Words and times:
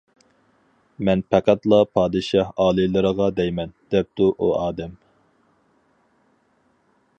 مەن 1.09 1.19
پەقەتلا 1.33 1.79
پادىشاھ 1.97 2.49
ئالىيلىرىغا 2.65 3.29
دەيمەن، 3.41 3.77
دەپتۇ، 3.95 4.33
ئۇ 4.47 4.51
ئادەم. 4.61 4.99